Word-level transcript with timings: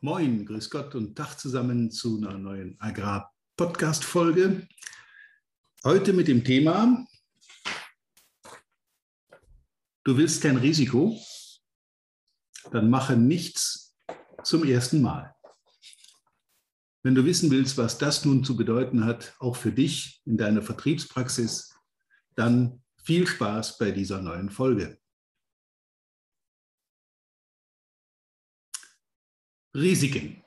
Moin, 0.00 0.46
grüß 0.46 0.70
Gott 0.70 0.94
und 0.94 1.16
Tag 1.16 1.34
zusammen 1.40 1.90
zu 1.90 2.18
einer 2.18 2.38
neuen 2.38 2.80
Agrar-Podcast-Folge. 2.80 4.68
Heute 5.82 6.12
mit 6.12 6.28
dem 6.28 6.44
Thema, 6.44 7.04
du 10.04 10.16
willst 10.16 10.40
kein 10.40 10.56
Risiko, 10.56 11.18
dann 12.70 12.88
mache 12.88 13.16
nichts 13.16 13.96
zum 14.44 14.62
ersten 14.62 15.02
Mal. 15.02 15.34
Wenn 17.02 17.16
du 17.16 17.24
wissen 17.24 17.50
willst, 17.50 17.76
was 17.76 17.98
das 17.98 18.24
nun 18.24 18.44
zu 18.44 18.56
bedeuten 18.56 19.04
hat, 19.04 19.34
auch 19.40 19.56
für 19.56 19.72
dich 19.72 20.22
in 20.24 20.36
deiner 20.36 20.62
Vertriebspraxis, 20.62 21.74
dann 22.36 22.84
viel 23.02 23.26
Spaß 23.26 23.78
bei 23.78 23.90
dieser 23.90 24.22
neuen 24.22 24.50
Folge. 24.50 25.00
Risiken. 29.74 30.42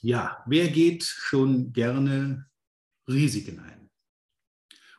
Ja, 0.00 0.42
wer 0.46 0.68
geht 0.68 1.04
schon 1.04 1.72
gerne 1.72 2.48
Risiken 3.08 3.60
ein? 3.60 3.90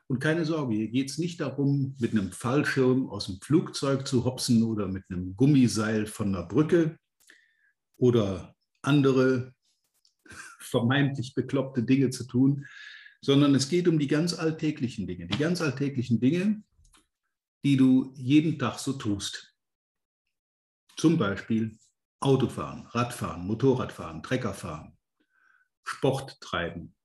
Und 0.08 0.20
keine 0.20 0.46
Sorge, 0.46 0.76
hier 0.76 0.88
geht 0.88 1.10
es 1.10 1.18
nicht 1.18 1.42
darum, 1.42 1.96
mit 2.00 2.12
einem 2.12 2.32
Fallschirm 2.32 3.10
aus 3.10 3.26
dem 3.26 3.42
Flugzeug 3.42 4.08
zu 4.08 4.24
hopsen 4.24 4.64
oder 4.64 4.88
mit 4.88 5.04
einem 5.10 5.36
Gummiseil 5.36 6.06
von 6.06 6.34
einer 6.34 6.48
Brücke 6.48 6.98
oder 7.98 8.56
andere 8.82 9.54
vermeintlich 10.60 11.34
bekloppte 11.34 11.84
Dinge 11.84 12.10
zu 12.10 12.26
tun, 12.26 12.66
sondern 13.22 13.54
es 13.56 13.68
geht 13.68 13.88
um 13.88 14.00
die 14.00 14.08
ganz 14.08 14.34
alltäglichen 14.34 15.08
Dinge. 15.08 15.28
Die 15.28 15.38
ganz 15.38 15.62
alltäglichen 15.62 16.22
Dinge, 16.22 16.64
die 17.66 17.76
du 17.76 18.14
jeden 18.16 18.58
Tag 18.58 18.80
so 18.80 18.94
tust. 18.94 19.54
Zum 20.96 21.18
Beispiel 21.18 21.78
Autofahren, 22.20 22.88
Radfahren, 22.88 23.46
Motorradfahren, 23.46 24.24
Treckerfahren, 24.24 24.98
Sport 25.84 26.40
treiben. 26.42 26.96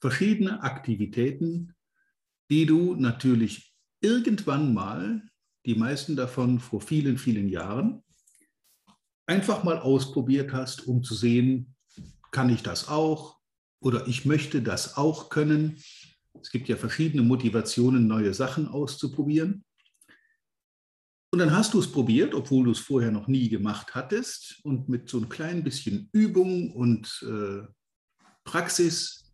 Verschiedene 0.00 0.62
Aktivitäten, 0.62 1.74
die 2.50 2.66
du 2.66 2.94
natürlich 2.94 3.74
irgendwann 4.00 4.74
mal, 4.74 5.22
die 5.64 5.74
meisten 5.74 6.16
davon 6.16 6.60
vor 6.60 6.80
vielen, 6.80 7.18
vielen 7.18 7.48
Jahren, 7.48 8.02
einfach 9.26 9.64
mal 9.64 9.78
ausprobiert 9.78 10.52
hast, 10.52 10.86
um 10.86 11.02
zu 11.02 11.14
sehen, 11.14 11.74
kann 12.30 12.48
ich 12.48 12.62
das 12.62 12.88
auch 12.88 13.38
oder 13.80 14.06
ich 14.06 14.24
möchte 14.24 14.62
das 14.62 14.96
auch 14.96 15.28
können. 15.28 15.76
Es 16.40 16.50
gibt 16.50 16.68
ja 16.68 16.76
verschiedene 16.76 17.22
Motivationen, 17.22 18.06
neue 18.06 18.34
Sachen 18.34 18.66
auszuprobieren. 18.66 19.64
Und 21.32 21.38
dann 21.38 21.56
hast 21.56 21.72
du 21.72 21.80
es 21.80 21.90
probiert, 21.90 22.34
obwohl 22.34 22.66
du 22.66 22.72
es 22.72 22.78
vorher 22.78 23.10
noch 23.10 23.26
nie 23.26 23.48
gemacht 23.48 23.94
hattest. 23.94 24.60
Und 24.64 24.90
mit 24.90 25.08
so 25.08 25.18
ein 25.18 25.30
klein 25.30 25.64
bisschen 25.64 26.10
Übung 26.12 26.72
und 26.72 27.24
äh, 27.26 27.66
Praxis 28.44 29.32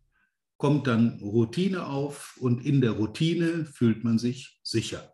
kommt 0.55 0.87
dann 0.87 1.19
Routine 1.19 1.85
auf 1.85 2.37
und 2.39 2.65
in 2.65 2.79
der 2.79 2.91
Routine 2.91 3.65
fühlt 3.65 4.05
man 4.05 4.17
sich 4.17 4.61
sicher. 4.63 5.13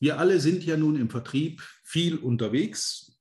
Wir 0.00 0.18
alle 0.18 0.40
sind 0.40 0.64
ja 0.64 0.78
nun 0.78 0.96
im 0.96 1.10
Vertrieb 1.10 1.62
viel 1.84 2.16
unterwegs, 2.16 3.20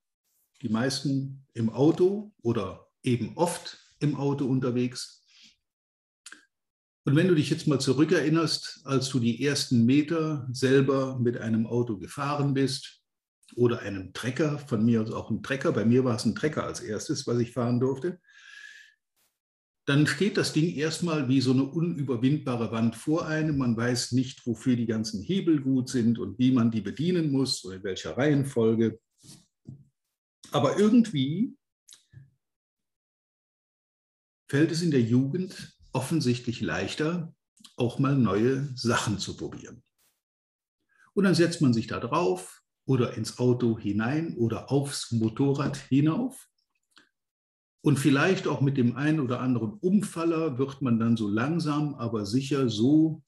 die 0.62 0.70
meisten 0.70 1.46
im 1.54 1.70
Auto 1.70 2.34
oder 2.42 2.88
eben 3.04 3.38
oft 3.38 3.78
im 4.00 4.16
Auto 4.16 4.46
unterwegs. 4.46 5.21
Und 7.04 7.16
wenn 7.16 7.28
du 7.28 7.36
dich 7.36 7.50
jetzt 7.50 7.68
mal 7.68 7.80
zurückerinnerst, 7.80 8.82
als 8.84 9.10
du 9.10 9.20
die 9.20 9.44
ersten 9.44 9.86
Meter 9.86 10.48
selber 10.52 11.18
mit 11.20 11.38
einem 11.38 11.66
Auto 11.66 11.98
gefahren 11.98 12.54
bist 12.54 13.02
oder 13.56 13.80
einem 13.80 14.14
Trecker, 14.14 14.60
von 14.60 14.86
mir 14.86 15.02
aus 15.02 15.12
auch 15.12 15.32
ein 15.32 15.42
Trecker, 15.42 15.72
bei 15.72 15.84
mir 15.84 16.04
war 16.04 16.16
es 16.16 16.26
ein 16.26 16.36
Trecker 16.36 16.64
als 16.64 16.80
erstes, 16.80 17.26
was 17.26 17.40
ich 17.40 17.54
fahren 17.54 17.80
durfte, 17.80 18.20
dann 19.86 20.06
steht 20.06 20.38
das 20.38 20.54
Ding 20.54 20.76
erstmal 20.76 21.28
wie 21.28 21.42
so 21.42 21.52
eine 21.52 21.64
unüberwindbare 21.64 22.72
Wand 22.72 22.96
vor 22.96 23.26
einem. 23.26 23.58
Man 23.58 23.76
weiß 23.76 24.12
nicht, 24.12 24.46
wofür 24.46 24.76
die 24.76 24.86
ganzen 24.86 25.24
Hebel 25.24 25.60
gut 25.60 25.90
sind 25.90 26.20
und 26.20 26.38
wie 26.38 26.52
man 26.52 26.70
die 26.70 26.82
bedienen 26.82 27.32
muss 27.32 27.66
oder 27.66 27.78
in 27.78 27.84
welcher 27.84 28.16
Reihenfolge. 28.16 29.00
Aber 30.52 30.78
irgendwie 30.78 31.58
fällt 34.48 34.72
es 34.72 34.84
in 34.84 34.92
der 34.92 35.02
Jugend 35.02 35.76
offensichtlich 35.94 36.62
leichter, 36.62 37.34
auch 37.78 38.00
mal 38.00 38.18
neue 38.18 38.70
Sachen 38.76 39.20
zu 39.20 39.36
probieren. 39.38 39.84
Und 41.14 41.26
dann 41.26 41.36
setzt 41.36 41.62
man 41.62 41.74
sich 41.74 41.88
da 41.88 42.00
drauf 42.00 42.62
oder 42.86 43.16
ins 43.16 43.38
Auto 43.40 43.78
hinein 43.78 44.36
oder 44.38 44.72
aufs 44.72 45.12
Motorrad 45.12 45.78
hinauf. 45.78 46.48
Und 47.82 47.98
vielleicht 47.98 48.48
auch 48.48 48.62
mit 48.62 48.78
dem 48.78 48.96
einen 48.96 49.20
oder 49.20 49.40
anderen 49.40 49.74
Umfaller 49.74 50.58
wird 50.58 50.82
man 50.82 51.00
dann 51.00 51.18
so 51.18 51.28
langsam, 51.28 51.96
aber 51.96 52.26
sicher 52.26 52.70
so 52.70 53.24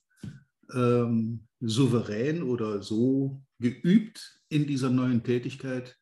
ähm, 0.74 1.48
souverän 1.60 2.44
oder 2.44 2.82
so 2.84 3.44
geübt 3.60 4.42
in 4.50 4.68
dieser 4.68 4.90
neuen 4.90 5.24
Tätigkeit, 5.24 5.98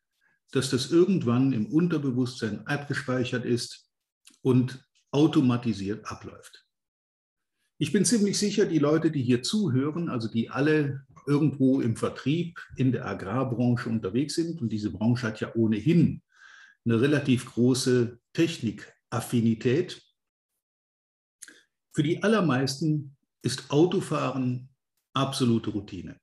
dass 0.52 0.70
das 0.70 0.92
irgendwann 0.92 1.54
im 1.54 1.68
Unterbewusstsein 1.68 2.68
abgespeichert 2.68 3.46
ist 3.46 3.90
und 4.42 4.84
automatisiert 5.12 6.06
abläuft. 6.10 6.66
Ich 7.78 7.92
bin 7.92 8.06
ziemlich 8.06 8.38
sicher, 8.38 8.66
die 8.66 8.80
Leute, 8.80 9.12
die 9.12 9.24
hier 9.24 9.42
zuhören, 9.42 10.10
also 10.10 10.28
die 10.28 10.50
alle 10.50 11.06
irgendwo 11.26 11.82
im 11.82 11.96
Vertrieb 11.96 12.60
in 12.76 12.92
der 12.92 13.06
Agrarbranche 13.06 13.90
unterwegs 13.90 14.36
sind, 14.36 14.62
und 14.62 14.70
diese 14.70 14.92
Branche 14.92 15.28
hat 15.28 15.40
ja 15.40 15.54
ohnehin 15.56 16.22
eine 16.86 17.02
relativ 17.02 17.54
große 17.54 18.20
Technikaffinität, 18.34 20.02
für 21.94 22.04
die 22.04 22.24
allermeisten 22.24 23.18
ist 23.42 23.70
Autofahren 23.70 24.70
absolute 25.14 25.72
Routine. 25.72 26.20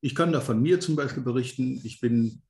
Ich 0.00 0.14
kann 0.14 0.32
da 0.32 0.40
von 0.40 0.60
mir 0.60 0.80
zum 0.80 0.96
Beispiel 0.96 1.22
berichten, 1.22 1.80
ich 1.84 2.00
bin 2.00 2.42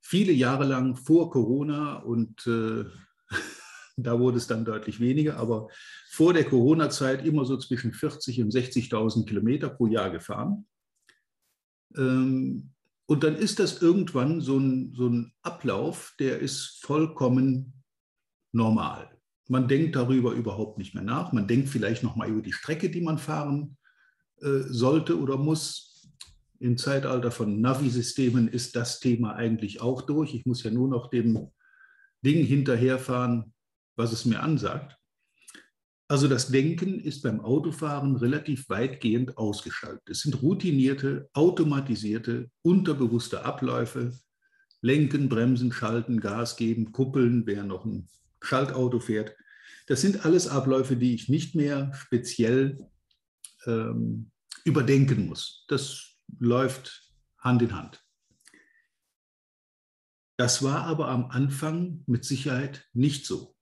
viele 0.00 0.32
Jahre 0.32 0.64
lang 0.64 0.96
vor 0.96 1.30
Corona 1.30 1.96
und 1.96 2.46
äh, 2.46 2.84
da 3.96 4.18
wurde 4.18 4.38
es 4.38 4.46
dann 4.46 4.64
deutlich 4.64 5.00
weniger, 5.00 5.36
aber 5.36 5.68
vor 6.10 6.32
der 6.32 6.44
Corona-Zeit 6.44 7.24
immer 7.24 7.44
so 7.44 7.56
zwischen 7.56 7.92
40 7.92 8.42
und 8.42 8.52
60.000 8.52 9.26
Kilometer 9.26 9.68
pro 9.68 9.86
Jahr 9.86 10.10
gefahren. 10.10 10.66
Ähm, 11.96 12.70
und 13.06 13.24
dann 13.24 13.36
ist 13.36 13.58
das 13.58 13.82
irgendwann 13.82 14.40
so 14.40 14.58
ein, 14.58 14.92
so 14.94 15.08
ein 15.08 15.32
Ablauf, 15.42 16.14
der 16.18 16.38
ist 16.38 16.80
vollkommen 16.82 17.74
normal. 18.52 19.10
Man 19.48 19.68
denkt 19.68 19.96
darüber 19.96 20.32
überhaupt 20.32 20.78
nicht 20.78 20.94
mehr 20.94 21.04
nach. 21.04 21.32
Man 21.32 21.46
denkt 21.46 21.68
vielleicht 21.68 22.02
noch 22.02 22.16
mal 22.16 22.28
über 22.28 22.42
die 22.42 22.52
Strecke, 22.52 22.88
die 22.90 23.00
man 23.00 23.18
fahren 23.18 23.76
äh, 24.40 24.60
sollte 24.68 25.20
oder 25.20 25.36
muss. 25.36 26.08
Im 26.58 26.78
Zeitalter 26.78 27.32
von 27.32 27.60
Navi-Systemen 27.60 28.48
ist 28.48 28.76
das 28.76 29.00
Thema 29.00 29.34
eigentlich 29.34 29.80
auch 29.80 30.02
durch. 30.02 30.32
Ich 30.34 30.46
muss 30.46 30.62
ja 30.62 30.70
nur 30.70 30.88
noch 30.88 31.10
dem 31.10 31.50
Ding 32.24 32.44
hinterherfahren, 32.46 33.52
was 34.02 34.12
es 34.12 34.24
mir 34.24 34.42
ansagt. 34.42 34.98
Also 36.08 36.26
das 36.26 36.48
Denken 36.48 36.98
ist 37.00 37.22
beim 37.22 37.40
Autofahren 37.40 38.16
relativ 38.16 38.68
weitgehend 38.68 39.38
ausgeschaltet. 39.38 40.10
Es 40.10 40.22
sind 40.22 40.42
routinierte, 40.42 41.30
automatisierte, 41.32 42.50
unterbewusste 42.62 43.44
Abläufe. 43.44 44.12
Lenken, 44.80 45.28
bremsen, 45.28 45.70
schalten, 45.72 46.20
Gas 46.20 46.56
geben, 46.56 46.90
kuppeln, 46.90 47.46
wer 47.46 47.62
noch 47.62 47.84
ein 47.84 48.08
Schaltauto 48.42 48.98
fährt. 48.98 49.36
Das 49.86 50.00
sind 50.00 50.26
alles 50.26 50.48
Abläufe, 50.48 50.96
die 50.96 51.14
ich 51.14 51.28
nicht 51.28 51.54
mehr 51.54 51.92
speziell 51.94 52.78
ähm, 53.66 54.32
überdenken 54.64 55.26
muss. 55.28 55.64
Das 55.68 56.16
läuft 56.40 57.08
Hand 57.38 57.62
in 57.62 57.74
Hand. 57.76 58.04
Das 60.36 60.64
war 60.64 60.84
aber 60.86 61.08
am 61.08 61.26
Anfang 61.26 62.02
mit 62.06 62.24
Sicherheit 62.24 62.88
nicht 62.92 63.26
so. 63.26 63.54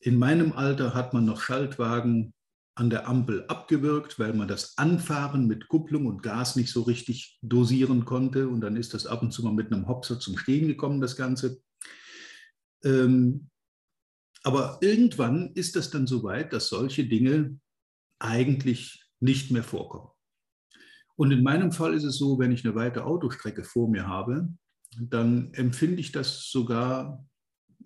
In 0.00 0.18
meinem 0.18 0.52
Alter 0.52 0.94
hat 0.94 1.12
man 1.12 1.24
noch 1.24 1.40
Schaltwagen 1.40 2.32
an 2.74 2.90
der 2.90 3.08
Ampel 3.08 3.44
abgewirkt, 3.48 4.20
weil 4.20 4.32
man 4.32 4.46
das 4.46 4.78
Anfahren 4.78 5.48
mit 5.48 5.66
Kupplung 5.66 6.06
und 6.06 6.22
Gas 6.22 6.54
nicht 6.54 6.70
so 6.70 6.82
richtig 6.82 7.38
dosieren 7.42 8.04
konnte. 8.04 8.48
Und 8.48 8.60
dann 8.60 8.76
ist 8.76 8.94
das 8.94 9.06
ab 9.06 9.22
und 9.22 9.32
zu 9.32 9.42
mal 9.42 9.52
mit 9.52 9.72
einem 9.72 9.88
Hopser 9.88 10.20
zum 10.20 10.38
Stehen 10.38 10.68
gekommen, 10.68 11.00
das 11.00 11.16
Ganze. 11.16 11.60
Ähm, 12.84 13.50
aber 14.44 14.78
irgendwann 14.80 15.52
ist 15.54 15.74
das 15.74 15.90
dann 15.90 16.06
so 16.06 16.22
weit, 16.22 16.52
dass 16.52 16.68
solche 16.68 17.06
Dinge 17.06 17.58
eigentlich 18.20 19.04
nicht 19.18 19.50
mehr 19.50 19.64
vorkommen. 19.64 20.10
Und 21.16 21.32
in 21.32 21.42
meinem 21.42 21.72
Fall 21.72 21.94
ist 21.94 22.04
es 22.04 22.16
so, 22.16 22.38
wenn 22.38 22.52
ich 22.52 22.64
eine 22.64 22.76
weite 22.76 23.04
Autostrecke 23.04 23.64
vor 23.64 23.90
mir 23.90 24.06
habe, 24.06 24.48
dann 25.00 25.52
empfinde 25.54 26.00
ich 26.00 26.12
das 26.12 26.48
sogar 26.48 27.26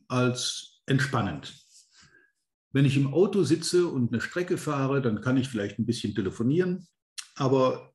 als 0.08 0.82
entspannend. 0.84 1.61
Wenn 2.72 2.84
ich 2.84 2.96
im 2.96 3.12
Auto 3.12 3.42
sitze 3.42 3.86
und 3.86 4.12
eine 4.12 4.20
Strecke 4.20 4.56
fahre, 4.56 5.02
dann 5.02 5.20
kann 5.20 5.36
ich 5.36 5.48
vielleicht 5.48 5.78
ein 5.78 5.86
bisschen 5.86 6.14
telefonieren, 6.14 6.86
aber 7.34 7.92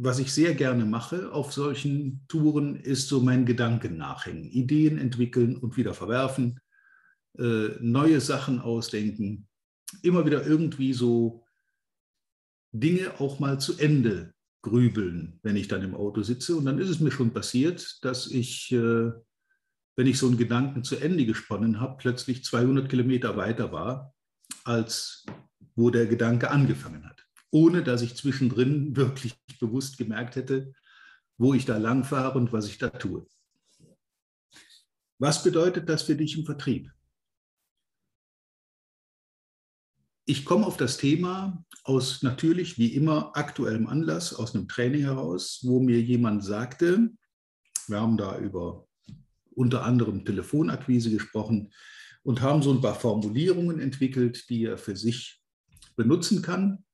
was 0.00 0.20
ich 0.20 0.32
sehr 0.32 0.54
gerne 0.54 0.84
mache 0.84 1.32
auf 1.32 1.52
solchen 1.52 2.24
Touren, 2.28 2.76
ist 2.76 3.08
so 3.08 3.20
mein 3.20 3.46
Gedanken 3.46 3.96
nachhängen, 3.96 4.44
Ideen 4.44 4.96
entwickeln 4.96 5.56
und 5.56 5.76
wieder 5.76 5.92
verwerfen, 5.92 6.60
äh, 7.36 7.70
neue 7.80 8.20
Sachen 8.20 8.60
ausdenken, 8.60 9.48
immer 10.02 10.24
wieder 10.24 10.46
irgendwie 10.46 10.92
so 10.92 11.44
Dinge 12.72 13.18
auch 13.18 13.40
mal 13.40 13.58
zu 13.58 13.76
Ende 13.78 14.34
grübeln, 14.62 15.40
wenn 15.42 15.56
ich 15.56 15.68
dann 15.68 15.82
im 15.82 15.94
Auto 15.94 16.22
sitze. 16.22 16.56
Und 16.56 16.66
dann 16.66 16.78
ist 16.78 16.90
es 16.90 17.00
mir 17.00 17.10
schon 17.10 17.32
passiert, 17.32 18.04
dass 18.04 18.30
ich, 18.30 18.70
äh, 18.72 19.10
wenn 19.96 20.06
ich 20.06 20.18
so 20.18 20.26
einen 20.26 20.38
Gedanken 20.38 20.84
zu 20.84 20.96
Ende 20.96 21.26
gesponnen 21.26 21.80
habe, 21.80 21.96
plötzlich 21.98 22.44
200 22.44 22.88
Kilometer 22.88 23.36
weiter 23.36 23.72
war, 23.72 24.14
als 24.68 25.24
wo 25.74 25.90
der 25.90 26.06
Gedanke 26.06 26.50
angefangen 26.50 27.04
hat 27.08 27.28
ohne 27.50 27.82
dass 27.82 28.02
ich 28.02 28.16
zwischendrin 28.16 28.96
wirklich 28.96 29.34
bewusst 29.58 29.98
gemerkt 29.98 30.36
hätte, 30.36 30.72
wo 31.38 31.54
ich 31.54 31.64
da 31.64 31.78
lang 31.78 32.04
fahre 32.04 32.38
und 32.38 32.52
was 32.52 32.66
ich 32.66 32.78
da 32.78 32.90
tue. 32.90 33.26
Was 35.18 35.42
bedeutet 35.42 35.88
das 35.88 36.02
für 36.02 36.16
dich 36.16 36.36
im 36.36 36.44
Vertrieb? 36.44 36.92
Ich 40.26 40.44
komme 40.44 40.66
auf 40.66 40.76
das 40.76 40.98
Thema 40.98 41.64
aus 41.84 42.22
natürlich 42.22 42.76
wie 42.76 42.94
immer 42.94 43.34
aktuellem 43.34 43.86
Anlass, 43.86 44.34
aus 44.34 44.54
einem 44.54 44.68
Training 44.68 45.02
heraus, 45.02 45.60
wo 45.62 45.80
mir 45.80 46.00
jemand 46.02 46.44
sagte, 46.44 47.10
wir 47.86 48.00
haben 48.00 48.18
da 48.18 48.38
über 48.38 48.86
unter 49.52 49.84
anderem 49.84 50.24
Telefonakquise 50.26 51.10
gesprochen 51.10 51.72
und 52.22 52.40
haben 52.40 52.62
so 52.62 52.72
ein 52.72 52.80
paar 52.80 52.94
Formulierungen 52.94 53.80
entwickelt, 53.80 54.48
die 54.48 54.64
er 54.64 54.78
für 54.78 54.96
sich 54.96 55.40
benutzen 55.96 56.42
kann, 56.42 56.84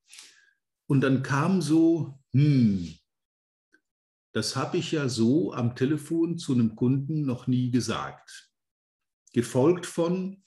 und 0.86 1.00
dann 1.00 1.22
kam 1.22 1.62
so, 1.62 2.18
hm, 2.32 2.94
das 4.32 4.56
habe 4.56 4.76
ich 4.78 4.92
ja 4.92 5.08
so 5.08 5.52
am 5.52 5.76
Telefon 5.76 6.38
zu 6.38 6.52
einem 6.52 6.74
Kunden 6.76 7.24
noch 7.24 7.46
nie 7.46 7.70
gesagt. 7.70 8.50
Gefolgt 9.32 9.86
von, 9.86 10.42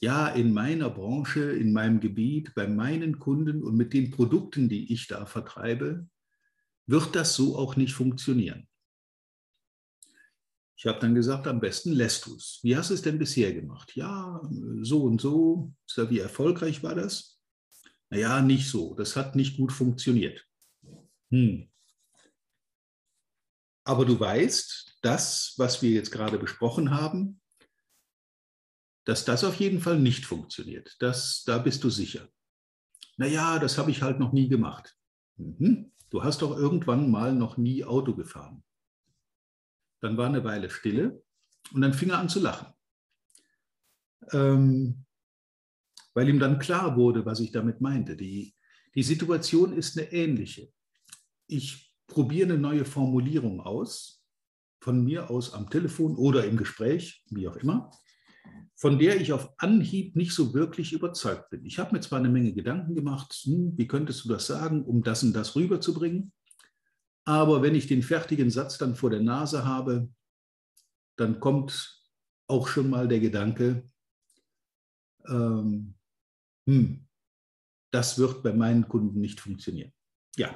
ja, 0.00 0.28
in 0.28 0.52
meiner 0.52 0.90
Branche, 0.90 1.52
in 1.52 1.72
meinem 1.72 2.00
Gebiet, 2.00 2.54
bei 2.54 2.66
meinen 2.66 3.18
Kunden 3.18 3.62
und 3.62 3.76
mit 3.76 3.92
den 3.92 4.10
Produkten, 4.10 4.68
die 4.68 4.92
ich 4.92 5.06
da 5.06 5.26
vertreibe, 5.26 6.08
wird 6.86 7.14
das 7.14 7.34
so 7.34 7.56
auch 7.56 7.76
nicht 7.76 7.94
funktionieren. 7.94 8.68
Ich 10.76 10.86
habe 10.86 10.98
dann 10.98 11.14
gesagt, 11.14 11.46
am 11.46 11.60
besten 11.60 11.92
lässt 11.92 12.26
du 12.26 12.34
es. 12.34 12.58
Wie 12.62 12.76
hast 12.76 12.90
du 12.90 12.94
es 12.94 13.02
denn 13.02 13.18
bisher 13.18 13.52
gemacht? 13.52 13.94
Ja, 13.94 14.40
so 14.82 15.04
und 15.04 15.20
so. 15.20 15.72
Wie 15.96 16.18
erfolgreich 16.18 16.82
war 16.82 16.94
das? 16.94 17.40
Naja, 18.10 18.42
nicht 18.42 18.68
so. 18.68 18.94
Das 18.94 19.16
hat 19.16 19.36
nicht 19.36 19.56
gut 19.56 19.72
funktioniert. 19.72 20.44
Hm. 21.30 21.70
Aber 23.86 24.04
du 24.04 24.18
weißt, 24.18 24.98
das, 25.02 25.54
was 25.58 25.82
wir 25.82 25.90
jetzt 25.90 26.10
gerade 26.10 26.38
besprochen 26.38 26.90
haben, 26.90 27.40
dass 29.04 29.24
das 29.24 29.44
auf 29.44 29.56
jeden 29.56 29.80
Fall 29.80 30.00
nicht 30.00 30.24
funktioniert. 30.24 30.96
Das, 30.98 31.44
da 31.44 31.58
bist 31.58 31.84
du 31.84 31.90
sicher. 31.90 32.28
Naja, 33.16 33.58
das 33.58 33.78
habe 33.78 33.90
ich 33.90 34.02
halt 34.02 34.18
noch 34.18 34.32
nie 34.32 34.48
gemacht. 34.48 34.96
Mhm. 35.36 35.92
Du 36.10 36.24
hast 36.24 36.42
doch 36.42 36.56
irgendwann 36.56 37.10
mal 37.10 37.34
noch 37.34 37.56
nie 37.56 37.84
Auto 37.84 38.14
gefahren. 38.14 38.64
Dann 40.04 40.18
war 40.18 40.26
eine 40.26 40.44
Weile 40.44 40.68
Stille 40.68 41.22
und 41.72 41.80
dann 41.80 41.94
fing 41.94 42.10
er 42.10 42.18
an 42.18 42.28
zu 42.28 42.38
lachen. 42.38 42.66
Ähm, 44.32 45.06
weil 46.12 46.28
ihm 46.28 46.38
dann 46.38 46.58
klar 46.58 46.94
wurde, 46.94 47.24
was 47.24 47.40
ich 47.40 47.52
damit 47.52 47.80
meinte. 47.80 48.14
Die, 48.14 48.54
die 48.94 49.02
Situation 49.02 49.72
ist 49.72 49.96
eine 49.96 50.12
ähnliche. 50.12 50.70
Ich 51.46 51.96
probiere 52.06 52.50
eine 52.50 52.58
neue 52.58 52.84
Formulierung 52.84 53.62
aus, 53.62 54.22
von 54.82 55.02
mir 55.02 55.30
aus 55.30 55.54
am 55.54 55.70
Telefon 55.70 56.16
oder 56.16 56.44
im 56.44 56.58
Gespräch, 56.58 57.24
wie 57.30 57.48
auch 57.48 57.56
immer, 57.56 57.90
von 58.76 58.98
der 58.98 59.18
ich 59.18 59.32
auf 59.32 59.54
Anhieb 59.56 60.16
nicht 60.16 60.34
so 60.34 60.52
wirklich 60.52 60.92
überzeugt 60.92 61.48
bin. 61.48 61.64
Ich 61.64 61.78
habe 61.78 61.94
mir 61.94 62.00
zwar 62.00 62.18
eine 62.18 62.28
Menge 62.28 62.52
Gedanken 62.52 62.94
gemacht, 62.94 63.32
hm, 63.44 63.72
wie 63.78 63.86
könntest 63.86 64.26
du 64.26 64.28
das 64.28 64.48
sagen, 64.48 64.84
um 64.84 65.02
das 65.02 65.22
und 65.22 65.32
das 65.32 65.56
rüberzubringen, 65.56 66.30
aber 67.24 67.62
wenn 67.62 67.74
ich 67.74 67.86
den 67.86 68.02
fertigen 68.02 68.50
Satz 68.50 68.78
dann 68.78 68.94
vor 68.94 69.10
der 69.10 69.20
Nase 69.20 69.64
habe, 69.64 70.08
dann 71.16 71.40
kommt 71.40 72.02
auch 72.46 72.68
schon 72.68 72.90
mal 72.90 73.08
der 73.08 73.20
Gedanke, 73.20 73.88
ähm, 75.26 75.94
hm, 76.66 77.06
das 77.90 78.18
wird 78.18 78.42
bei 78.42 78.52
meinen 78.52 78.88
Kunden 78.88 79.20
nicht 79.20 79.40
funktionieren. 79.40 79.92
Ja, 80.36 80.52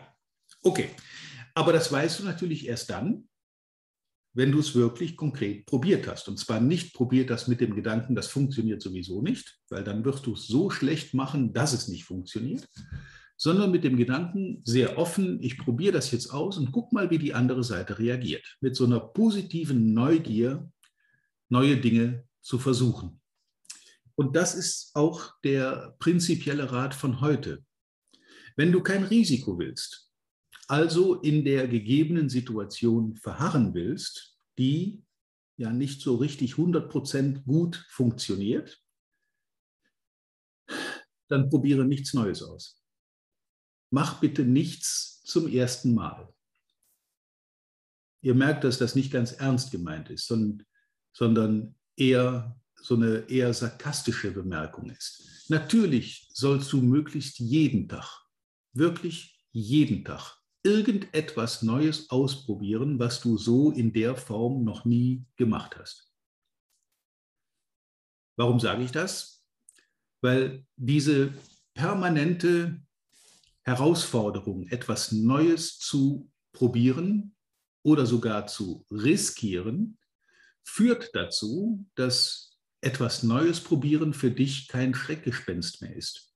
okay. 0.62 0.90
Aber 1.54 1.72
das 1.72 1.90
weißt 1.90 2.20
du 2.20 2.24
natürlich 2.24 2.66
erst 2.66 2.90
dann, 2.90 3.28
wenn 4.34 4.52
du 4.52 4.60
es 4.60 4.74
wirklich 4.74 5.16
konkret 5.16 5.66
probiert 5.66 6.06
hast. 6.06 6.28
Und 6.28 6.38
zwar 6.38 6.60
nicht 6.60 6.94
probiert 6.94 7.30
hast 7.30 7.48
mit 7.48 7.60
dem 7.60 7.74
Gedanken, 7.74 8.14
das 8.14 8.28
funktioniert 8.28 8.82
sowieso 8.82 9.22
nicht, 9.22 9.58
weil 9.68 9.82
dann 9.82 10.04
wirst 10.04 10.26
du 10.26 10.34
es 10.34 10.46
so 10.46 10.70
schlecht 10.70 11.14
machen, 11.14 11.52
dass 11.52 11.72
es 11.72 11.88
nicht 11.88 12.04
funktioniert, 12.04 12.68
sondern 13.38 13.70
mit 13.70 13.84
dem 13.84 13.96
Gedanken, 13.96 14.60
sehr 14.64 14.98
offen, 14.98 15.40
ich 15.40 15.56
probiere 15.56 15.92
das 15.92 16.10
jetzt 16.10 16.30
aus 16.30 16.58
und 16.58 16.72
guck 16.72 16.92
mal, 16.92 17.08
wie 17.10 17.18
die 17.18 17.34
andere 17.34 17.62
Seite 17.62 17.98
reagiert. 17.98 18.58
Mit 18.60 18.74
so 18.74 18.84
einer 18.84 19.00
positiven 19.00 19.94
Neugier, 19.94 20.70
neue 21.48 21.76
Dinge 21.76 22.26
zu 22.42 22.58
versuchen. 22.58 23.20
Und 24.16 24.34
das 24.34 24.56
ist 24.56 24.90
auch 24.94 25.34
der 25.44 25.94
prinzipielle 26.00 26.72
Rat 26.72 26.94
von 26.94 27.20
heute. 27.20 27.64
Wenn 28.56 28.72
du 28.72 28.82
kein 28.82 29.04
Risiko 29.04 29.56
willst, 29.56 30.10
also 30.66 31.14
in 31.20 31.44
der 31.44 31.68
gegebenen 31.68 32.28
Situation 32.28 33.14
verharren 33.14 33.72
willst, 33.72 34.36
die 34.58 35.04
ja 35.56 35.72
nicht 35.72 36.02
so 36.02 36.16
richtig 36.16 36.54
100% 36.54 37.44
gut 37.44 37.86
funktioniert, 37.88 38.82
dann 41.28 41.48
probiere 41.48 41.84
nichts 41.84 42.12
Neues 42.14 42.42
aus. 42.42 42.77
Mach 43.90 44.20
bitte 44.20 44.42
nichts 44.42 45.22
zum 45.24 45.48
ersten 45.48 45.94
Mal. 45.94 46.32
Ihr 48.20 48.34
merkt, 48.34 48.64
dass 48.64 48.78
das 48.78 48.94
nicht 48.94 49.12
ganz 49.12 49.32
ernst 49.32 49.70
gemeint 49.70 50.10
ist, 50.10 50.26
sondern, 50.26 50.66
sondern 51.12 51.74
eher 51.96 52.58
so 52.80 52.94
eine 52.94 53.28
eher 53.28 53.52
sarkastische 53.52 54.30
Bemerkung 54.30 54.90
ist. 54.90 55.46
Natürlich 55.48 56.28
sollst 56.32 56.72
du 56.72 56.80
möglichst 56.80 57.38
jeden 57.38 57.88
Tag, 57.88 58.24
wirklich 58.72 59.44
jeden 59.52 60.04
Tag, 60.04 60.36
irgendetwas 60.62 61.62
Neues 61.62 62.10
ausprobieren, 62.10 62.98
was 62.98 63.20
du 63.20 63.36
so 63.36 63.70
in 63.70 63.92
der 63.92 64.16
Form 64.16 64.64
noch 64.64 64.84
nie 64.84 65.24
gemacht 65.36 65.76
hast. 65.76 66.12
Warum 68.36 68.60
sage 68.60 68.84
ich 68.84 68.92
das? 68.92 69.44
Weil 70.20 70.66
diese 70.76 71.32
permanente 71.74 72.80
Herausforderung, 73.68 74.66
etwas 74.68 75.12
Neues 75.12 75.78
zu 75.78 76.30
probieren 76.52 77.36
oder 77.82 78.06
sogar 78.06 78.46
zu 78.46 78.86
riskieren, 78.90 79.98
führt 80.64 81.10
dazu, 81.14 81.86
dass 81.94 82.58
etwas 82.80 83.22
Neues 83.22 83.60
probieren 83.60 84.14
für 84.14 84.30
dich 84.30 84.68
kein 84.68 84.94
Schreckgespenst 84.94 85.82
mehr 85.82 85.94
ist. 85.94 86.32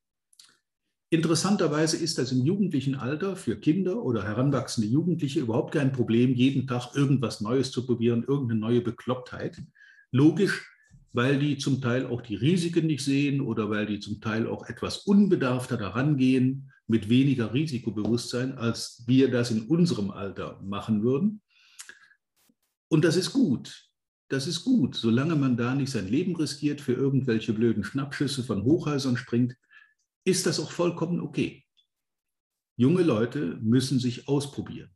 Interessanterweise 1.10 1.96
ist 1.96 2.18
das 2.18 2.32
im 2.32 2.44
jugendlichen 2.44 2.96
Alter 2.96 3.36
für 3.36 3.56
Kinder 3.56 4.02
oder 4.02 4.24
heranwachsende 4.24 4.88
Jugendliche 4.88 5.40
überhaupt 5.40 5.72
kein 5.72 5.92
Problem, 5.92 6.34
jeden 6.34 6.66
Tag 6.66 6.94
irgendwas 6.94 7.40
Neues 7.40 7.70
zu 7.70 7.86
probieren, 7.86 8.24
irgendeine 8.26 8.60
neue 8.60 8.80
Beklopptheit. 8.82 9.62
Logisch, 10.10 10.70
weil 11.12 11.38
die 11.38 11.58
zum 11.58 11.80
Teil 11.80 12.06
auch 12.06 12.22
die 12.22 12.34
Risiken 12.34 12.86
nicht 12.86 13.04
sehen 13.04 13.40
oder 13.40 13.70
weil 13.70 13.86
die 13.86 14.00
zum 14.00 14.20
Teil 14.20 14.46
auch 14.46 14.66
etwas 14.66 14.98
unbedarfter 14.98 15.76
daran 15.76 16.16
gehen, 16.16 16.72
mit 16.92 17.08
weniger 17.08 17.52
Risikobewusstsein, 17.52 18.56
als 18.56 19.02
wir 19.06 19.30
das 19.30 19.50
in 19.50 19.62
unserem 19.62 20.10
Alter 20.10 20.60
machen 20.62 21.02
würden. 21.02 21.42
Und 22.88 23.04
das 23.04 23.16
ist 23.16 23.32
gut 23.32 23.92
das 24.32 24.46
ist 24.46 24.64
gut, 24.64 24.94
solange 24.94 25.36
man 25.36 25.58
da 25.58 25.74
nicht 25.74 25.90
sein 25.90 26.08
Leben 26.08 26.34
riskiert, 26.34 26.80
für 26.80 26.94
irgendwelche 26.94 27.52
blöden 27.52 27.84
Schnappschüsse 27.84 28.42
von 28.42 28.64
Hochhäusern 28.64 29.18
springt, 29.18 29.56
ist 30.24 30.46
das 30.46 30.58
auch 30.58 30.70
vollkommen 30.70 31.20
okay. 31.20 31.66
Junge 32.76 33.02
Leute 33.02 33.58
müssen 33.60 33.98
sich 33.98 34.28
ausprobieren. 34.28 34.90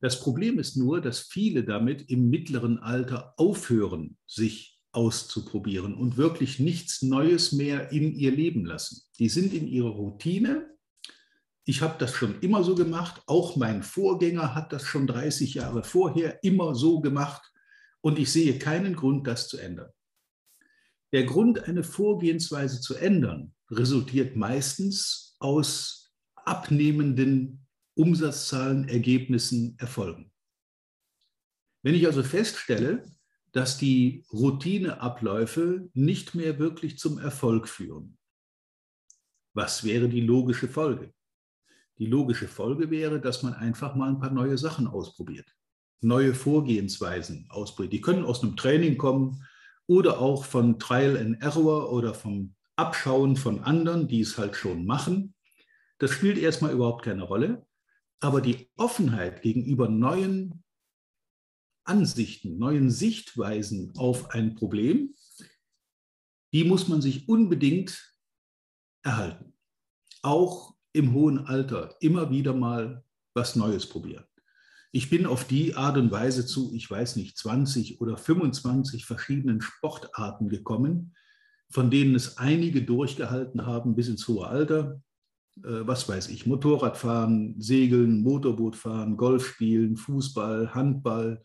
Das 0.00 0.20
Problem 0.20 0.60
ist 0.60 0.76
nur, 0.76 1.00
dass 1.00 1.18
viele 1.18 1.64
damit 1.64 2.08
im 2.10 2.30
mittleren 2.30 2.78
Alter 2.78 3.34
aufhören, 3.36 4.16
sich 4.28 4.78
auszuprobieren 4.92 5.94
und 5.94 6.16
wirklich 6.16 6.60
nichts 6.60 7.02
Neues 7.02 7.50
mehr 7.50 7.90
in 7.90 8.14
ihr 8.14 8.30
Leben 8.30 8.64
lassen. 8.64 9.02
Die 9.18 9.28
sind 9.28 9.52
in 9.52 9.66
ihrer 9.66 9.90
Routine. 9.90 10.77
Ich 11.68 11.82
habe 11.82 11.98
das 11.98 12.14
schon 12.14 12.40
immer 12.40 12.64
so 12.64 12.74
gemacht. 12.74 13.20
Auch 13.26 13.54
mein 13.56 13.82
Vorgänger 13.82 14.54
hat 14.54 14.72
das 14.72 14.86
schon 14.86 15.06
30 15.06 15.52
Jahre 15.52 15.84
vorher 15.84 16.42
immer 16.42 16.74
so 16.74 17.00
gemacht. 17.00 17.52
Und 18.00 18.18
ich 18.18 18.32
sehe 18.32 18.58
keinen 18.58 18.96
Grund, 18.96 19.26
das 19.26 19.48
zu 19.48 19.58
ändern. 19.58 19.90
Der 21.12 21.24
Grund, 21.24 21.64
eine 21.64 21.84
Vorgehensweise 21.84 22.80
zu 22.80 22.94
ändern, 22.94 23.54
resultiert 23.70 24.34
meistens 24.34 25.36
aus 25.40 26.10
abnehmenden 26.36 27.66
Umsatzzahlen, 27.94 28.88
Ergebnissen, 28.88 29.76
Erfolgen. 29.78 30.32
Wenn 31.82 31.94
ich 31.94 32.06
also 32.06 32.22
feststelle, 32.22 33.04
dass 33.52 33.76
die 33.76 34.24
Routineabläufe 34.32 35.90
nicht 35.92 36.34
mehr 36.34 36.58
wirklich 36.58 36.98
zum 36.98 37.18
Erfolg 37.18 37.68
führen, 37.68 38.16
was 39.52 39.84
wäre 39.84 40.08
die 40.08 40.22
logische 40.22 40.68
Folge? 40.68 41.12
Die 41.98 42.06
logische 42.06 42.48
Folge 42.48 42.90
wäre, 42.90 43.20
dass 43.20 43.42
man 43.42 43.54
einfach 43.54 43.94
mal 43.94 44.08
ein 44.08 44.20
paar 44.20 44.30
neue 44.30 44.56
Sachen 44.56 44.86
ausprobiert, 44.86 45.56
neue 46.00 46.34
Vorgehensweisen 46.34 47.46
ausprobiert. 47.50 47.92
Die 47.92 48.00
können 48.00 48.24
aus 48.24 48.42
einem 48.42 48.56
Training 48.56 48.96
kommen 48.96 49.44
oder 49.86 50.20
auch 50.20 50.44
von 50.44 50.78
Trial 50.78 51.16
and 51.16 51.42
Error 51.42 51.92
oder 51.92 52.14
vom 52.14 52.54
Abschauen 52.76 53.36
von 53.36 53.64
anderen, 53.64 54.06
die 54.06 54.20
es 54.20 54.38
halt 54.38 54.54
schon 54.54 54.86
machen. 54.86 55.34
Das 55.98 56.12
spielt 56.12 56.38
erstmal 56.38 56.72
überhaupt 56.72 57.04
keine 57.04 57.24
Rolle. 57.24 57.66
Aber 58.20 58.40
die 58.40 58.70
Offenheit 58.76 59.42
gegenüber 59.42 59.88
neuen 59.88 60.62
Ansichten, 61.84 62.58
neuen 62.58 62.90
Sichtweisen 62.90 63.92
auf 63.96 64.30
ein 64.30 64.54
Problem, 64.54 65.14
die 66.52 66.64
muss 66.64 66.88
man 66.88 67.00
sich 67.02 67.28
unbedingt 67.28 68.14
erhalten. 69.02 69.54
Auch 70.22 70.77
im 70.92 71.12
hohen 71.12 71.46
Alter 71.46 71.96
immer 72.00 72.30
wieder 72.30 72.54
mal 72.54 73.04
was 73.34 73.56
Neues 73.56 73.86
probieren. 73.86 74.24
Ich 74.90 75.10
bin 75.10 75.26
auf 75.26 75.44
die 75.44 75.74
Art 75.74 75.98
und 75.98 76.10
Weise 76.10 76.46
zu, 76.46 76.72
ich 76.74 76.90
weiß 76.90 77.16
nicht, 77.16 77.36
20 77.36 78.00
oder 78.00 78.16
25 78.16 79.04
verschiedenen 79.04 79.60
Sportarten 79.60 80.48
gekommen, 80.48 81.14
von 81.70 81.90
denen 81.90 82.14
es 82.14 82.38
einige 82.38 82.82
durchgehalten 82.82 83.66
haben 83.66 83.94
bis 83.94 84.08
ins 84.08 84.26
hohe 84.26 84.46
Alter. 84.46 85.02
Äh, 85.64 85.86
was 85.86 86.08
weiß 86.08 86.28
ich, 86.28 86.46
Motorradfahren, 86.46 87.60
Segeln, 87.60 88.22
Motorbootfahren, 88.22 89.16
Golf 89.16 89.46
spielen, 89.46 89.96
Fußball, 89.96 90.74
Handball, 90.74 91.44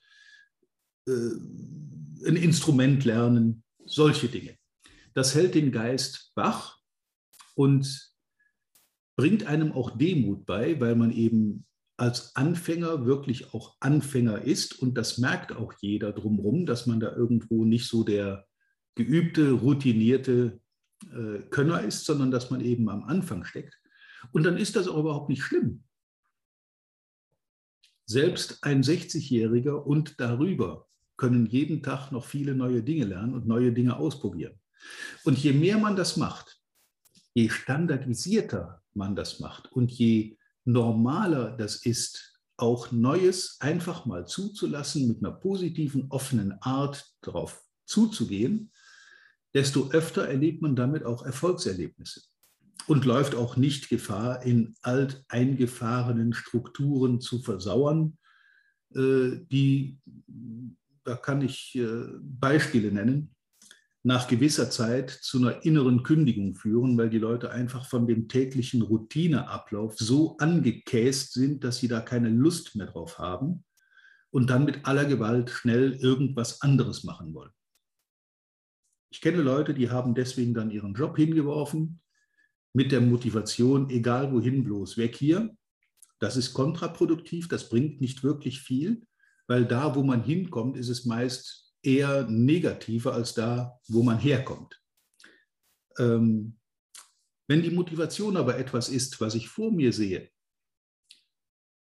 äh, 1.08 1.12
ein 2.26 2.36
Instrument 2.36 3.04
lernen, 3.04 3.64
solche 3.86 4.30
Dinge. 4.30 4.58
Das 5.14 5.36
hält 5.36 5.56
den 5.56 5.72
Geist 5.72 6.32
wach 6.36 6.80
und 7.56 8.13
bringt 9.16 9.46
einem 9.46 9.72
auch 9.72 9.98
Demut 9.98 10.46
bei, 10.46 10.80
weil 10.80 10.96
man 10.96 11.12
eben 11.12 11.66
als 11.98 12.36
Anfänger 12.36 13.06
wirklich 13.06 13.54
auch 13.54 13.78
Anfänger 13.80 14.42
ist 14.42 14.80
und 14.80 14.98
das 14.98 15.20
merkt 15.20 15.56
auch 15.56 15.74
jeder 15.80 16.12
drumherum, 16.12 16.66
dass 16.66 16.88
man 16.88 17.00
da 17.00 17.16
irgendwo 17.16 17.66
nicht 17.66 17.88
so 17.88 18.04
der 18.04 18.48
geübte, 18.96 19.52
routinierte 19.52 20.60
äh, 21.12 21.40
Könner 21.50 21.82
ist, 21.82 22.06
sondern 22.06 22.32
dass 22.32 22.50
man 22.50 22.62
eben 22.62 22.90
am 22.90 23.04
Anfang 23.04 23.44
steckt. 23.44 23.80
Und 24.32 24.44
dann 24.44 24.58
ist 24.58 24.76
das 24.76 24.88
auch 24.88 25.00
überhaupt 25.00 25.30
nicht 25.30 25.44
schlimm. 25.44 25.84
Selbst 28.06 28.64
ein 28.64 28.84
60-Jähriger 28.84 29.76
und 29.76 30.20
darüber 30.20 30.88
können 31.16 31.46
jeden 31.46 31.84
Tag 31.84 32.12
noch 32.12 32.26
viele 32.26 32.56
neue 32.56 32.84
Dinge 32.84 33.06
lernen 33.06 33.34
und 33.34 33.48
neue 33.48 33.72
Dinge 33.72 33.98
ausprobieren. 33.98 34.60
Und 35.24 35.38
je 35.38 35.54
mehr 35.54 35.78
man 35.78 35.96
das 35.96 36.18
macht, 36.18 36.60
je 37.34 37.50
standardisierter 37.50 38.83
man 38.96 39.16
das 39.16 39.40
macht. 39.40 39.72
Und 39.72 39.92
je 39.92 40.38
normaler 40.66 41.52
das 41.58 41.86
ist, 41.86 42.34
auch 42.58 42.92
Neues 42.92 43.58
einfach 43.60 44.06
mal 44.06 44.28
zuzulassen, 44.28 45.08
mit 45.08 45.24
einer 45.24 45.34
positiven, 45.34 46.06
offenen 46.10 46.54
Art 46.62 47.06
darauf 47.22 47.64
zuzugehen, 47.86 48.72
desto 49.54 49.90
öfter 49.92 50.28
erlebt 50.28 50.62
man 50.62 50.76
damit 50.76 51.04
auch 51.04 51.26
Erfolgserlebnisse. 51.26 52.22
Und 52.88 53.06
läuft 53.06 53.36
auch 53.36 53.56
nicht 53.56 53.90
Gefahr, 53.90 54.44
in 54.44 54.76
alteingefahrenen 54.82 56.34
Strukturen 56.34 57.22
zu 57.22 57.40
versauern, 57.40 58.18
äh, 58.94 59.40
die, 59.52 60.00
da 61.04 61.16
kann 61.16 61.42
ich 61.42 61.76
äh, 61.76 62.06
Beispiele 62.22 62.92
nennen, 62.92 63.36
nach 64.06 64.28
gewisser 64.28 64.70
Zeit 64.70 65.10
zu 65.10 65.38
einer 65.38 65.64
inneren 65.66 66.04
Kündigung 66.04 66.56
führen, 66.56 66.98
weil 66.98 67.10
die 67.10 67.20
Leute 67.20 67.52
einfach 67.52 67.86
von 67.86 68.06
dem 68.06 68.28
täglichen 68.28 68.82
Routineablauf 68.82 69.98
so 69.98 70.36
angekäst 70.38 71.32
sind, 71.34 71.64
dass 71.64 71.78
sie 71.78 71.88
da 71.88 72.02
keine 72.02 72.30
Lust 72.30 72.76
mehr 72.76 72.88
drauf 72.88 73.18
haben 73.18 73.64
und 74.30 74.50
dann 74.50 74.66
mit 74.66 74.86
aller 74.86 75.06
Gewalt 75.06 75.50
schnell 75.50 75.94
irgendwas 75.94 76.62
anderes 76.62 77.06
machen 77.06 77.34
wollen. 77.34 77.52
Ich 79.10 79.22
kenne 79.22 79.42
Leute, 79.42 79.74
die 79.74 79.90
haben 79.90 80.16
deswegen 80.16 80.54
dann 80.54 80.72
ihren 80.72 80.96
Job 80.96 81.16
hingeworfen 81.16 82.02
mit 82.74 82.92
der 82.92 83.00
Motivation, 83.00 83.90
egal 83.90 84.34
wohin, 84.34 84.64
bloß 84.64 84.98
weg 84.98 85.16
hier. 85.16 85.56
Das 86.20 86.36
ist 86.36 86.54
kontraproduktiv, 86.54 87.48
das 87.48 87.70
bringt 87.70 88.02
nicht 88.02 88.24
wirklich 88.24 88.60
viel, 88.60 89.06
weil 89.48 89.66
da, 89.66 89.96
wo 89.96 90.04
man 90.04 90.24
hinkommt, 90.24 90.76
ist 90.78 90.90
es 90.90 91.06
meist 91.06 91.73
eher 91.84 92.28
negativer 92.30 93.14
als 93.14 93.34
da, 93.34 93.80
wo 93.88 94.02
man 94.02 94.18
herkommt. 94.18 94.82
Ähm, 95.98 96.58
wenn 97.48 97.62
die 97.62 97.72
Motivation 97.72 98.38
aber 98.38 98.58
etwas 98.58 98.90
ist, 98.90 99.20
was 99.22 99.36
ich 99.36 99.50
vor 99.50 99.72
mir 99.72 99.92
sehe, 99.94 100.30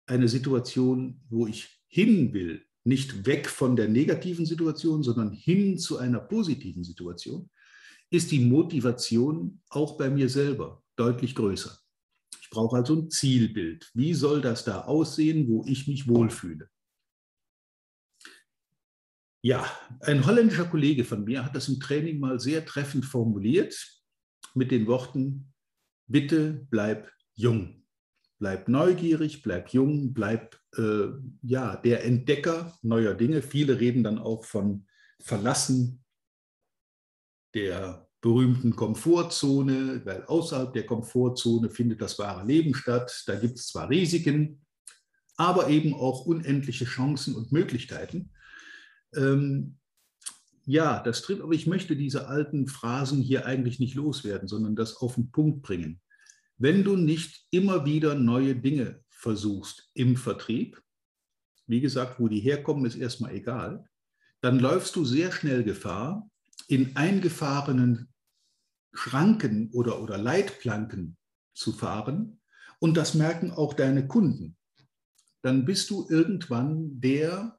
eine 0.06 0.28
Situation, 0.28 1.22
wo 1.30 1.48
ich 1.48 1.82
hin 1.88 2.34
will, 2.34 2.66
nicht 2.84 3.26
weg 3.26 3.48
von 3.48 3.76
der 3.76 3.90
negativen 3.90 4.46
Situation, 4.46 5.04
sondern 5.04 5.32
hin 5.32 5.78
zu 5.78 5.98
einer 5.98 6.20
positiven 6.20 6.84
Situation, 6.84 7.50
ist 8.10 8.32
die 8.32 8.40
Motivation 8.40 9.62
auch 9.70 9.98
bei 9.98 10.10
mir 10.10 10.30
selber 10.30 10.84
deutlich 10.96 11.36
größer. 11.36 11.78
Ich 12.42 12.50
brauche 12.50 12.78
also 12.78 12.96
ein 12.96 13.10
Zielbild. 13.10 13.92
Wie 13.94 14.14
soll 14.14 14.42
das 14.42 14.64
da 14.64 14.82
aussehen, 14.82 15.48
wo 15.48 15.64
ich 15.68 15.88
mich 15.88 16.08
wohlfühle? 16.08 16.70
Ja, 19.42 19.66
ein 20.02 20.26
holländischer 20.26 20.66
Kollege 20.66 21.06
von 21.06 21.24
mir 21.24 21.46
hat 21.46 21.56
das 21.56 21.70
im 21.70 21.80
Training 21.80 22.20
mal 22.20 22.40
sehr 22.40 22.66
treffend 22.66 23.06
formuliert 23.06 23.74
mit 24.54 24.70
den 24.70 24.86
Worten, 24.86 25.54
bitte 26.08 26.68
bleib 26.70 27.10
jung, 27.36 27.86
bleib 28.40 28.68
neugierig, 28.68 29.42
bleib 29.42 29.70
jung, 29.70 30.14
bleib 30.14 30.60
äh, 30.76 31.08
ja, 31.42 31.78
der 31.78 32.04
Entdecker 32.04 32.78
neuer 32.82 33.14
Dinge. 33.14 33.42
Viele 33.42 33.80
reden 33.80 34.04
dann 34.04 34.20
auch 34.20 34.44
von 34.44 34.86
Verlassen 35.22 36.04
der 37.54 38.10
berühmten 38.20 38.76
Komfortzone, 38.76 40.02
weil 40.06 40.26
außerhalb 40.26 40.74
der 40.74 40.86
Komfortzone 40.86 41.70
findet 41.70 42.02
das 42.02 42.20
wahre 42.20 42.46
Leben 42.46 42.74
statt. 42.74 43.24
Da 43.26 43.36
gibt 43.36 43.58
es 43.58 43.68
zwar 43.68 43.90
Risiken, 43.90 44.66
aber 45.38 45.70
eben 45.70 45.94
auch 45.94 46.26
unendliche 46.26 46.84
Chancen 46.84 47.36
und 47.36 47.54
Möglichkeiten. 47.54 48.32
Ähm, 49.16 49.78
ja, 50.66 51.02
das 51.02 51.24
trifft, 51.24 51.42
aber 51.42 51.54
ich 51.54 51.68
möchte 51.68 51.96
diese 51.96 52.28
alten 52.28 52.68
Phrasen 52.68 53.22
hier 53.22 53.46
eigentlich 53.46 53.80
nicht 53.80 53.96
loswerden, 53.96 54.48
sondern 54.48 54.76
das 54.76 54.98
auf 54.98 55.16
den 55.16 55.32
Punkt 55.32 55.64
bringen. 55.64 56.00
Wenn 56.58 56.84
du 56.84 56.96
nicht 56.96 57.48
immer 57.52 57.86
wieder 57.86 58.16
neue 58.16 58.56
Dinge 58.56 59.04
versuchst 59.10 59.90
im 59.94 60.16
Vertrieb, 60.16 60.82
wie 61.68 61.82
gesagt, 61.82 62.20
wo 62.20 62.28
die 62.28 62.40
herkommen, 62.40 62.86
ist 62.86 62.96
erstmal 62.96 63.34
egal, 63.34 63.86
dann 64.42 64.60
läufst 64.60 64.96
du 64.96 65.06
sehr 65.06 65.32
schnell 65.32 65.64
Gefahr, 65.64 66.30
in 66.68 66.96
eingefahrenen 66.96 68.10
Schranken 68.94 69.70
oder, 69.72 70.02
oder 70.02 70.18
Leitplanken 70.18 71.18
zu 71.54 71.72
fahren. 71.72 72.42
Und 72.80 72.96
das 72.96 73.14
merken 73.14 73.52
auch 73.52 73.74
deine 73.74 74.08
Kunden. 74.08 74.56
Dann 75.42 75.66
bist 75.66 75.90
du 75.90 76.08
irgendwann 76.10 77.00
der, 77.00 77.59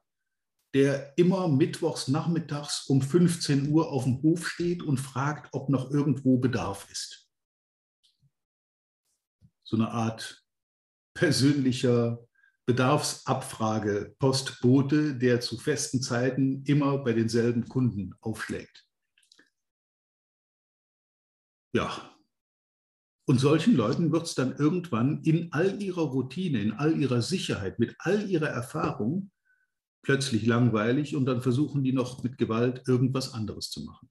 der 0.73 1.17
immer 1.17 1.47
mittwochs 1.47 2.07
nachmittags 2.07 2.87
um 2.87 3.01
15 3.01 3.69
Uhr 3.69 3.89
auf 3.89 4.05
dem 4.05 4.21
Hof 4.21 4.47
steht 4.47 4.83
und 4.83 4.97
fragt, 4.97 5.53
ob 5.53 5.69
noch 5.69 5.91
irgendwo 5.91 6.37
Bedarf 6.37 6.89
ist. 6.89 7.29
So 9.63 9.75
eine 9.75 9.91
Art 9.91 10.45
persönlicher 11.13 12.25
Bedarfsabfrage, 12.65 14.15
Postbote, 14.19 15.15
der 15.15 15.41
zu 15.41 15.57
festen 15.57 16.01
Zeiten 16.01 16.63
immer 16.65 16.99
bei 16.99 17.13
denselben 17.13 17.67
Kunden 17.67 18.15
aufschlägt. 18.21 18.87
Ja, 21.73 22.11
und 23.27 23.39
solchen 23.39 23.75
Leuten 23.75 24.11
wird 24.11 24.27
es 24.27 24.35
dann 24.35 24.57
irgendwann 24.57 25.23
in 25.23 25.53
all 25.53 25.81
ihrer 25.81 26.01
Routine, 26.01 26.61
in 26.61 26.73
all 26.73 26.99
ihrer 26.99 27.21
Sicherheit, 27.21 27.79
mit 27.79 27.95
all 27.99 28.29
ihrer 28.29 28.49
Erfahrung 28.49 29.31
plötzlich 30.01 30.45
langweilig 30.45 31.15
und 31.15 31.25
dann 31.25 31.41
versuchen 31.41 31.83
die 31.83 31.93
noch 31.93 32.23
mit 32.23 32.37
Gewalt 32.37 32.87
irgendwas 32.87 33.33
anderes 33.33 33.69
zu 33.69 33.83
machen. 33.83 34.09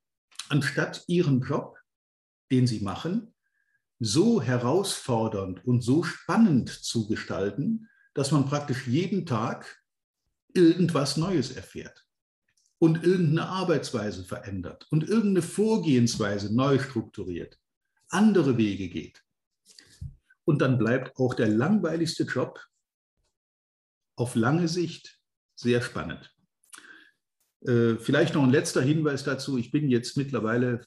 Anstatt 0.49 1.05
ihren 1.07 1.41
Job, 1.41 1.79
den 2.51 2.67
sie 2.67 2.81
machen, 2.81 3.35
so 3.99 4.41
herausfordernd 4.41 5.65
und 5.65 5.83
so 5.83 6.03
spannend 6.03 6.71
zu 6.71 7.07
gestalten, 7.07 7.89
dass 8.15 8.33
man 8.33 8.47
praktisch 8.47 8.87
jeden 8.87 9.27
Tag 9.27 9.83
irgendwas 10.55 11.17
Neues 11.17 11.53
erfährt 11.53 12.07
und 12.79 13.05
irgendeine 13.05 13.49
Arbeitsweise 13.49 14.25
verändert 14.25 14.87
und 14.91 15.05
irgendeine 15.05 15.43
Vorgehensweise 15.43 16.55
neu 16.55 16.79
strukturiert, 16.79 17.61
andere 18.09 18.57
Wege 18.57 18.89
geht. 18.89 19.23
Und 20.45 20.63
dann 20.63 20.79
bleibt 20.79 21.17
auch 21.17 21.35
der 21.35 21.49
langweiligste 21.49 22.25
Job 22.25 22.59
auf 24.17 24.35
lange 24.35 24.67
Sicht 24.67 25.20
sehr 25.61 25.83
spannend. 25.83 26.35
Äh, 27.63 27.97
vielleicht 27.97 28.35
noch 28.35 28.43
ein 28.43 28.51
letzter 28.51 28.83
Hinweis 28.83 29.25
dazu. 29.25 29.59
Ich 29.59 29.71
bin 29.71 29.89
jetzt 29.89 30.17
mittlerweile 30.17 30.81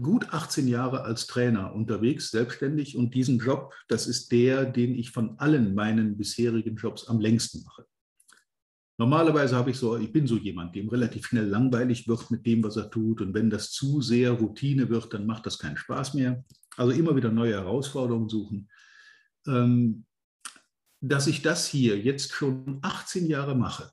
gut 0.00 0.32
18 0.32 0.68
Jahre 0.68 1.02
als 1.02 1.26
Trainer 1.26 1.74
unterwegs, 1.74 2.30
selbstständig. 2.30 2.96
Und 2.96 3.14
diesen 3.14 3.38
Job, 3.38 3.74
das 3.88 4.06
ist 4.06 4.30
der, 4.30 4.64
den 4.64 4.94
ich 4.94 5.10
von 5.10 5.38
allen 5.38 5.74
meinen 5.74 6.16
bisherigen 6.16 6.76
Jobs 6.76 7.08
am 7.08 7.20
längsten 7.20 7.64
mache. 7.64 7.86
Normalerweise 8.98 9.56
habe 9.56 9.70
ich 9.70 9.78
so, 9.78 9.96
ich 9.96 10.12
bin 10.12 10.26
so 10.26 10.36
jemand, 10.36 10.76
dem 10.76 10.88
relativ 10.88 11.26
schnell 11.26 11.46
langweilig 11.46 12.06
wird 12.06 12.30
mit 12.30 12.44
dem, 12.44 12.62
was 12.62 12.76
er 12.76 12.90
tut. 12.90 13.22
Und 13.22 13.34
wenn 13.34 13.50
das 13.50 13.72
zu 13.72 14.02
sehr 14.02 14.32
Routine 14.32 14.90
wird, 14.90 15.14
dann 15.14 15.26
macht 15.26 15.46
das 15.46 15.58
keinen 15.58 15.78
Spaß 15.78 16.14
mehr. 16.14 16.44
Also 16.76 16.92
immer 16.92 17.16
wieder 17.16 17.30
neue 17.30 17.54
Herausforderungen 17.54 18.28
suchen. 18.28 18.68
Ähm, 19.46 20.04
dass 21.00 21.26
ich 21.26 21.40
das 21.40 21.66
hier 21.66 21.98
jetzt 21.98 22.32
schon 22.32 22.78
18 22.82 23.26
Jahre 23.26 23.54
mache, 23.54 23.90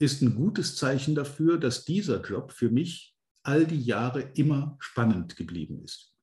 ist 0.00 0.22
ein 0.22 0.34
gutes 0.34 0.76
Zeichen 0.76 1.14
dafür, 1.14 1.58
dass 1.58 1.84
dieser 1.84 2.22
Job 2.22 2.52
für 2.52 2.70
mich 2.70 3.14
all 3.42 3.66
die 3.66 3.80
Jahre 3.80 4.22
immer 4.34 4.76
spannend 4.80 5.36
geblieben 5.36 5.82
ist. 5.84 6.14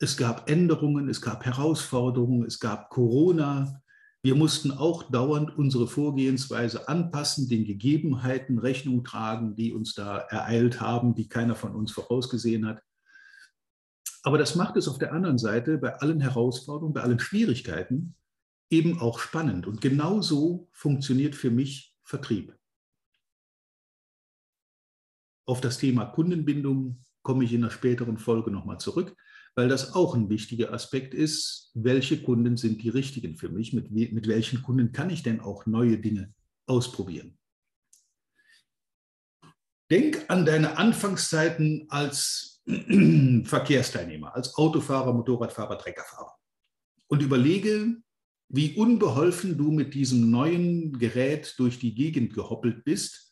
Es 0.00 0.16
gab 0.16 0.48
Änderungen, 0.48 1.08
es 1.08 1.20
gab 1.20 1.44
Herausforderungen, 1.44 2.44
es 2.46 2.60
gab 2.60 2.90
Corona. 2.90 3.82
Wir 4.22 4.36
mussten 4.36 4.70
auch 4.70 5.10
dauernd 5.10 5.56
unsere 5.56 5.88
Vorgehensweise 5.88 6.88
anpassen, 6.88 7.48
den 7.48 7.64
Gegebenheiten 7.64 8.58
Rechnung 8.58 9.02
tragen, 9.04 9.56
die 9.56 9.72
uns 9.72 9.94
da 9.94 10.18
ereilt 10.18 10.80
haben, 10.80 11.14
die 11.14 11.28
keiner 11.28 11.56
von 11.56 11.74
uns 11.74 11.92
vorausgesehen 11.92 12.66
hat. 12.66 12.82
Aber 14.22 14.38
das 14.38 14.54
macht 14.54 14.76
es 14.76 14.88
auf 14.88 14.98
der 14.98 15.12
anderen 15.12 15.38
Seite 15.38 15.78
bei 15.78 15.94
allen 15.96 16.20
Herausforderungen, 16.20 16.94
bei 16.94 17.02
allen 17.02 17.18
Schwierigkeiten 17.18 18.14
eben 18.70 19.00
auch 19.00 19.18
spannend. 19.18 19.66
Und 19.66 19.80
genauso 19.80 20.68
funktioniert 20.72 21.34
für 21.34 21.50
mich 21.50 21.94
Vertrieb. 22.04 22.54
Auf 25.46 25.60
das 25.60 25.78
Thema 25.78 26.06
Kundenbindung 26.06 27.04
komme 27.22 27.44
ich 27.44 27.52
in 27.52 27.62
einer 27.62 27.70
späteren 27.70 28.18
Folge 28.18 28.50
nochmal 28.50 28.78
zurück, 28.78 29.16
weil 29.54 29.68
das 29.68 29.94
auch 29.94 30.14
ein 30.14 30.28
wichtiger 30.28 30.72
Aspekt 30.72 31.14
ist. 31.14 31.70
Welche 31.74 32.22
Kunden 32.22 32.56
sind 32.56 32.82
die 32.82 32.88
richtigen 32.88 33.36
für 33.36 33.48
mich? 33.48 33.72
Mit, 33.72 33.90
mit 33.90 34.26
welchen 34.26 34.62
Kunden 34.62 34.92
kann 34.92 35.10
ich 35.10 35.22
denn 35.22 35.40
auch 35.40 35.66
neue 35.66 35.98
Dinge 35.98 36.32
ausprobieren? 36.66 37.38
Denk 39.90 40.24
an 40.28 40.46
deine 40.46 40.78
Anfangszeiten 40.78 41.86
als 41.88 42.62
Verkehrsteilnehmer, 43.44 44.34
als 44.34 44.54
Autofahrer, 44.54 45.12
Motorradfahrer, 45.12 45.78
Treckerfahrer 45.78 46.34
und 47.08 47.22
überlege, 47.22 47.96
wie 48.48 48.76
unbeholfen 48.76 49.58
du 49.58 49.70
mit 49.70 49.94
diesem 49.94 50.30
neuen 50.30 50.98
Gerät 50.98 51.54
durch 51.58 51.78
die 51.78 51.94
Gegend 51.94 52.34
gehoppelt 52.34 52.84
bist 52.84 53.23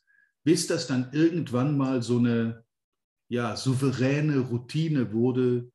bis 0.45 0.67
das 0.67 0.87
dann 0.87 1.11
irgendwann 1.13 1.77
mal 1.77 2.03
so 2.03 2.19
eine 2.19 2.65
ja, 3.29 3.57
souveräne 3.57 4.39
Routine 4.41 5.13
wurde, 5.13 5.71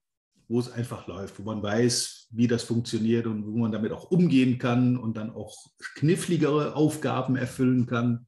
wo 0.48 0.60
es 0.60 0.72
einfach 0.72 1.08
läuft, 1.08 1.40
wo 1.40 1.44
man 1.44 1.62
weiß, 1.62 2.28
wie 2.32 2.48
das 2.48 2.64
funktioniert 2.64 3.28
und 3.28 3.46
wo 3.46 3.58
man 3.58 3.72
damit 3.72 3.92
auch 3.92 4.12
umgehen 4.12 4.58
kann 4.60 4.98
und 4.98 5.18
dann 5.18 5.32
auch 5.32 5.56
kniffligere 5.96 6.76
Aufgaben 6.76 7.36
erfüllen 7.36 7.86
kann, 7.86 8.28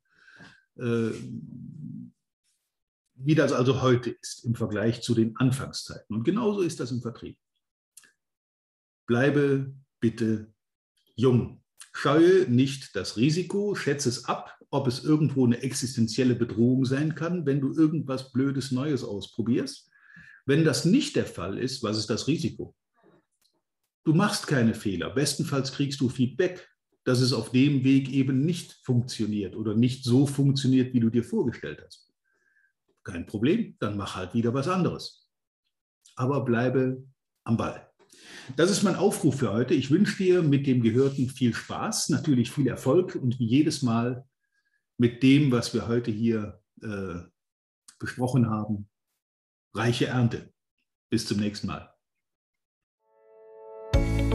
äh, 0.78 1.12
wie 3.16 3.36
das 3.36 3.52
also 3.52 3.82
heute 3.82 4.12
ist 4.12 4.46
im 4.46 4.56
Vergleich 4.56 5.02
zu 5.02 5.14
den 5.14 5.36
Anfangszeiten. 5.38 6.16
Und 6.16 6.24
genauso 6.24 6.62
ist 6.62 6.80
das 6.80 6.92
im 6.92 7.02
Vertrieb. 7.02 7.38
Bleibe 9.06 9.74
bitte 10.00 10.54
jung. 11.16 11.62
Scheue 11.92 12.50
nicht 12.50 12.96
das 12.96 13.18
Risiko, 13.18 13.76
schätze 13.76 14.10
es 14.10 14.26
ab, 14.26 14.59
ob 14.72 14.88
es 14.88 15.04
irgendwo 15.04 15.46
eine 15.46 15.62
existenzielle 15.62 16.36
Bedrohung 16.36 16.86
sein 16.86 17.16
kann, 17.16 17.46
wenn 17.46 17.62
du 17.62 17.74
irgendwas 17.74 18.32
Blödes 18.32 18.72
Neues 18.72 19.04
ausprobierst. 19.04 19.90
Wenn 20.46 20.64
das 20.64 20.86
nicht 20.86 21.16
der 21.16 21.26
Fall 21.26 21.58
ist, 21.58 21.84
was 21.84 21.98
ist 21.98 22.10
das 22.10 22.28
Risiko? 22.28 22.76
Du 24.04 24.14
machst 24.14 24.48
keine 24.48 24.74
Fehler. 24.74 25.10
Bestenfalls 25.10 25.72
kriegst 25.72 26.02
du 26.02 26.10
Feedback, 26.10 26.68
dass 27.04 27.22
es 27.22 27.34
auf 27.34 27.52
dem 27.52 27.84
Weg 27.84 28.10
eben 28.10 28.46
nicht 28.46 28.80
funktioniert 28.84 29.56
oder 29.56 29.76
nicht 29.76 30.04
so 30.04 30.26
funktioniert, 30.26 30.94
wie 30.94 31.00
du 31.00 31.10
dir 31.10 31.24
vorgestellt 31.24 31.82
hast. 31.86 32.12
Kein 33.04 33.26
Problem, 33.26 33.76
dann 33.80 33.98
mach 33.98 34.16
halt 34.16 34.34
wieder 34.34 34.54
was 34.54 34.68
anderes. 34.68 35.28
Aber 36.16 36.46
bleibe 36.46 37.04
am 37.44 37.58
Ball. 37.58 37.90
Das 38.56 38.70
ist 38.70 38.84
mein 38.84 38.96
Aufruf 38.96 39.40
für 39.40 39.54
heute. 39.54 39.74
Ich 39.74 39.90
wünsche 39.92 40.18
dir 40.18 40.42
mit 40.42 40.68
dem 40.68 40.82
Gehörten 40.82 41.30
viel 41.30 41.54
Spaß, 41.54 42.10
natürlich 42.10 42.52
viel 42.52 42.68
Erfolg 42.68 43.16
und 43.16 43.40
wie 43.40 43.46
jedes 43.46 43.82
Mal 43.82 44.26
mit 45.00 45.24
dem, 45.24 45.52
was 45.52 45.74
wir 45.74 45.88
heute 45.88 46.12
hier 46.12 46.62
äh, 46.82 47.20
besprochen 48.00 48.50
haben, 48.50 48.90
reiche 49.74 50.08
Ernte. 50.08 50.54
Bis 51.10 51.26
zum 51.26 51.40
nächsten 51.40 51.68
Mal. 51.68 51.99